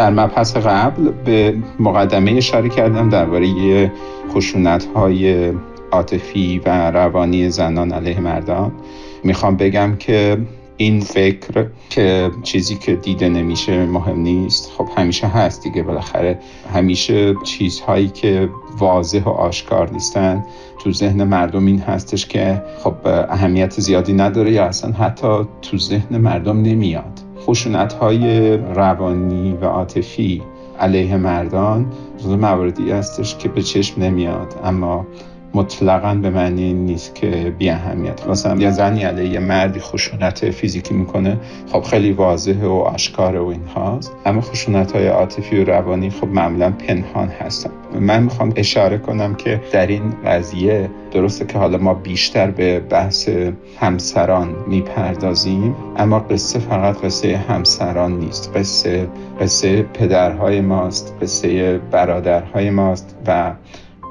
[0.00, 3.92] در مبحث قبل به مقدمه اشاره کردم درباره
[4.30, 5.52] خشونت های
[5.92, 8.72] عاطفی و روانی زنان علیه مردان.
[9.24, 10.38] می‌خوام بگم که
[10.76, 14.72] این فکر که چیزی که دیده نمیشه مهم نیست.
[14.78, 16.38] خب همیشه هست دیگه بالاخره
[16.74, 18.48] همیشه چیزهایی که
[18.78, 20.44] واضح و آشکار نیستن.
[20.78, 26.16] تو ذهن مردم این هستش که خب اهمیت زیادی نداره یا اصلا حتی تو ذهن
[26.16, 27.19] مردم نمیاد.
[27.50, 30.42] خشونت های روانی و عاطفی
[30.80, 31.86] علیه مردان
[32.36, 34.54] مواردی هستش که به چشم نمیاد.
[34.64, 35.06] اما
[35.54, 41.38] مطلقا به معنی نیست که بی اهمیت مثلا یا زنی علیه مردی خشونت فیزیکی می‌کنه
[41.72, 46.28] خب خیلی واضحه و آشکاره و این هاست اما خشونت های عاطفی و روانی خب
[46.28, 47.70] معمولا پنهان هستن.
[48.00, 53.28] من می‌خوام اشاره کنم که در این قضیه درسته که حالا ما بیشتر به بحث
[53.80, 58.56] همسران می‌پردازیم اما قصه فقط قصه همسران نیست.
[58.56, 59.08] قصه
[59.40, 63.52] قصه پدرهای ماست قصه برادرهای ماست و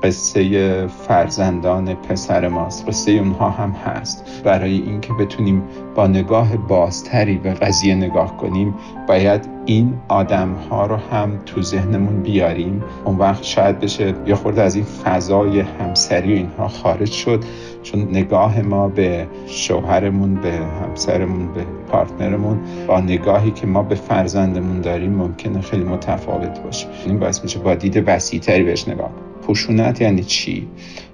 [0.03, 2.88] قصه فرزندان پسر ماست.
[2.88, 4.42] قصه اونها هم هست.
[4.44, 5.64] برای اینکه بتونیم
[5.95, 8.75] با نگاه بازتری به قضیه نگاه کنیم
[9.08, 12.83] باید این آدم ها رو هم تو ذهنمون بیاریم.
[13.05, 17.44] اون وقت شاید بشه یه خورده از این فضای همسری اینها خارج شد
[17.83, 24.81] چون نگاه ما به شوهرمون به همسرمون به پارتنرمون با نگاهی که ما به فرزندمون
[24.81, 26.88] داریم ممکنه خیلی متفاوت باشه.
[27.05, 29.11] این باعث میشه با دید وسیعتری بهش نگاه
[29.50, 30.67] خشونت یعنی چی؟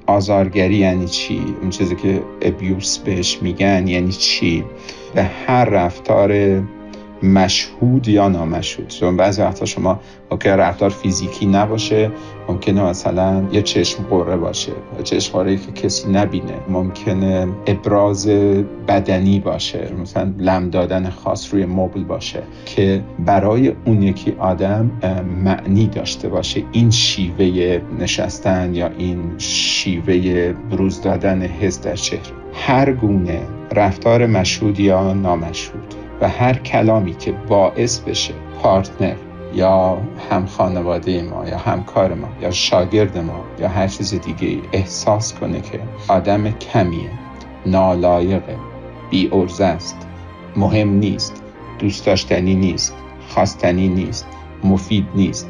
[0.08, 4.64] آزارگری یعنی چی؟ اون چیزی که ابیوس بهش میگن یعنی چی؟
[5.16, 6.62] به هر رفتار
[7.26, 8.88] مشهود یا نامشهود.
[8.88, 10.00] چون بعضی وقتا شما
[10.32, 12.12] ممکنه رفتار فیزیکی نباشه
[12.50, 14.72] ممکنه مثلا یه چشم قره باشه.
[15.04, 16.54] چشم قره که کسی نبینه.
[16.70, 18.28] ممکنه ابراز
[18.88, 19.92] بدنی باشه.
[20.02, 22.44] مثلا لم دادن خاص روی مبل باشه.
[22.66, 24.92] که برای اون یکی آدم
[25.44, 26.64] معنی داشته باشه.
[26.72, 32.22] این شیوه نشستن یا این شیوه بروز دادن حس در چهره.
[32.54, 35.95] هر گونه رفتار مشهود یا نامشهود.
[36.22, 39.16] و هر کلامی که باعث بشه پارتنر
[39.54, 39.98] یا
[40.32, 45.62] هم خانواده ما یا همکار ما یا شاگرد ما یا هر چیز دیگه احساس کنه
[45.62, 47.10] که آدم کمیه
[47.66, 48.58] نالایقه
[49.10, 50.08] بی است
[50.56, 51.44] مهم نیست
[51.80, 52.96] دوست داشتنی نیست
[53.30, 54.28] خواستنی نیست
[54.64, 55.50] مفید نیست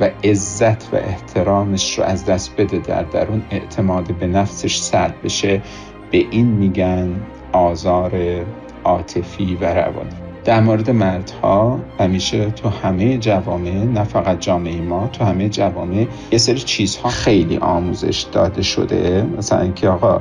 [0.00, 5.62] و عزت و احترامش رو از دست بده در درون اعتماد به نفسش سلب بشه.
[6.10, 7.20] به این میگن
[7.52, 8.44] آزار
[8.86, 10.10] عاطفی و روانی.
[10.44, 16.38] در مورد مردها همیشه تو همه جوامع نه فقط جامعه ما تو همه جوامع یه
[16.38, 19.26] سری چیزها خیلی آموزش داده شده.
[19.38, 20.20] مثلا اینکه آقا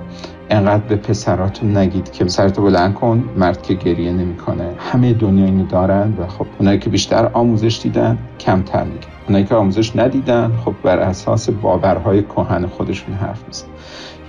[0.49, 4.69] انقدر به پسراتون نگید که سرتو بلند کن مرد که گریه نمی‌کنه.
[4.77, 9.07] همه دنیا اینو دارن و خب اونایی که بیشتر آموزش دیدن کمتر میگن.
[9.27, 13.69] اونایی که آموزش ندیدن خب بر اساس باورهای کهن خودشون حرف می‌زنن.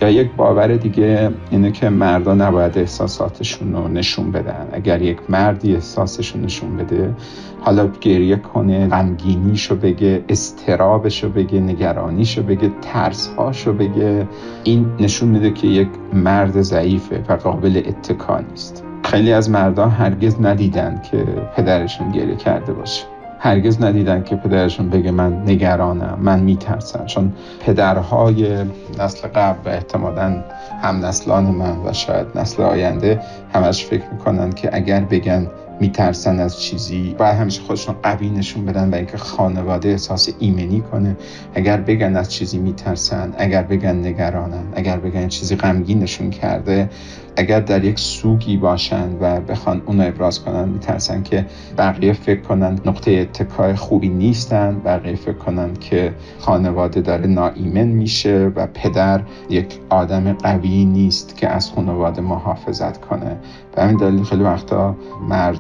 [0.03, 4.69] یا یک باور دیگه اینه که مردا نباید احساساتشون رو نشون بدن.
[4.73, 7.15] اگر یک مردی احساسشون نشون بده
[7.61, 14.29] حالا گریه کنه غمگینیشو بگه استرابشو بگه نگرانیشو بگه ترسهاشو بگه
[14.65, 18.85] این نشون میده که یک مرد ضعیفه و قابل اتکا نیست.
[19.05, 21.25] خیلی از مردان هرگز ندیدن که
[21.57, 23.16] پدرشون گریه کرده باشه.
[23.39, 27.07] هرگز ندیدن که پدرشون بگه من نگرانم من میترسم.
[27.07, 28.65] چون پدرهای
[28.99, 30.45] نسل قبل و احتمالا
[30.83, 33.21] هم نسلان من و شاید نسل آینده
[33.55, 35.47] همش فکر می‌کنن که اگر بگن
[35.81, 41.17] میترسن از چیزی باید همیشه خودشون قوی نشون بدن و اینکه خانواده احساس ایمنی کنه.
[41.55, 46.91] اگر بگن از چیزی میترسن اگر بگن نگرانن اگر بگن چیزی غمگینشون کرده
[47.37, 51.47] اگر در یک سوگی باشن و بخوان اون ابراز کنن میترسن که
[51.79, 58.53] بقیه فکر کنن نقطه اتکای خوبی نیستن بقیه فکر کنن که خانواده داره ناایمن میشه
[58.57, 59.21] و پدر
[59.51, 63.37] یک آدم قوی نیست که از خانواده محافظت کنه.
[63.77, 64.97] به همین دلیل خیلی وقتا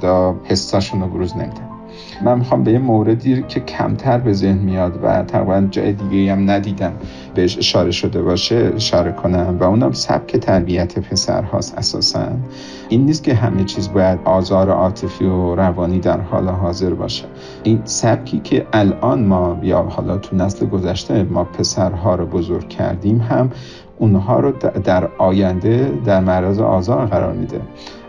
[0.06, 1.68] مردا حساشون رو بروز نمیدن
[2.24, 6.50] من می‌خوام به یه موردی که کمتر به ذهن میاد و تقریبا جای دیگه هم
[6.50, 6.92] ندیدم
[7.34, 12.28] بهش اشاره شده باشه اشاره کنم و اونم سبک تربیت پسر هاست اساسا.
[12.88, 17.24] این نیست که همه چیز باید آزار عاطفی و روانی در حال حاضر باشه.
[17.62, 23.20] این سبکی که الان ما یا حالا تو نسل گذشته ما پسرها رو بزرگ کردیم
[23.20, 23.50] هم
[23.98, 24.52] اونها رو
[24.84, 27.60] در آینده در معرض آزار قرار میده.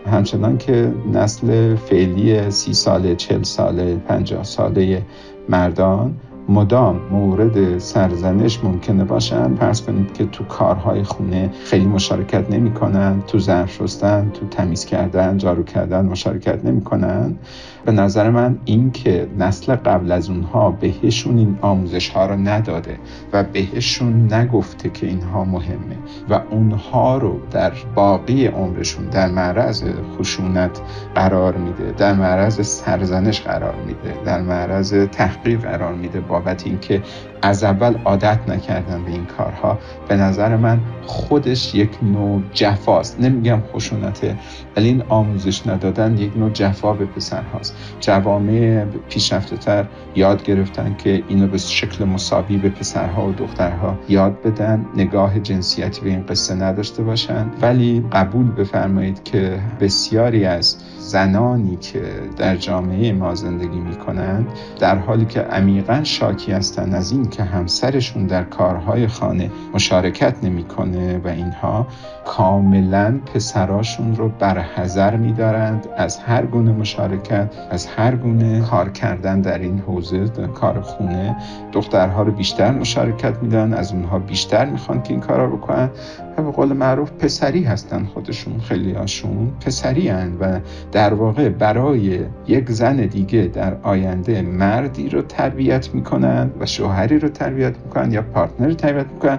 [0.06, 5.02] همچنان که نسل فعلی سی ساله چل ساله پنجاه ساله
[5.48, 6.14] مردان
[6.48, 9.54] مدام مورد سرزنش ممکنه باشن.
[9.54, 15.36] پرس کنید که تو کارهای خونه خیلی مشارکت نمی‌کنن تو ظرف شستن تو تمیز کردن
[15.36, 17.36] جارو کردن مشارکت نمی‌کنن.
[17.84, 22.98] به نظر من این که نسل قبل از اونها بهشون این آموزش ها رو نداده
[23.32, 25.96] و بهشون نگفته که اینها مهمه
[26.30, 29.84] و اونها رو در باقی عمرشون در معرض
[30.18, 30.80] خشونت
[31.14, 37.02] قرار میده در معرض سرزنش قرار میده در معرض تحقیق قرار میده بابت اینکه
[37.42, 43.20] از اول عادت نکردن به این کارها به نظر من خودش یک نوع جفاست.
[43.20, 44.36] نمیگم خشونته
[44.76, 51.22] ولی این آموزش ندادن یک نوع جفا به پسرهاست جوامع پیشرفته تر یاد گرفتن که
[51.28, 56.54] اینو به شکل مساوی به پسرها و دخترها یاد بدن نگاه جنسیتی به این قصه
[56.54, 57.46] نداشته باشن.
[57.62, 60.76] ولی قبول بفرمایید که بسیاری از
[61.08, 62.02] زنانی که
[62.36, 64.48] در جامعه ما زندگی می‌کنند
[64.80, 71.18] در حالی که عمیقا شاکی هستند از این که همسرشون در کارهای خانه مشارکت نمی‌کنه
[71.18, 71.86] و اینها
[72.28, 75.86] کاملا پسراشون رو برحضر میدارند.
[75.96, 81.36] از هر گونه مشارکت از هر گونه کار کردن در این حوزه در کار خونه
[81.72, 83.74] دخترها رو بیشتر مشارکت میدن.
[83.74, 85.90] از اونها بیشتر می‌خوان که این کارا بکنن.
[86.36, 90.60] و به قول معروف پسری هستن خودشون خیلی هاشون پسری هن و
[90.92, 97.28] در واقع برای یک زن دیگه در آینده مردی رو تربیت می‌کنن و شوهری رو
[97.28, 99.38] تربیت می‌کنن یا پارتنر رو تربیت می‌کنن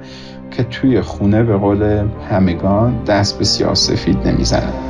[0.51, 4.88] که توی خونه به قول همگان دست به سیاسفید نمی‌زنن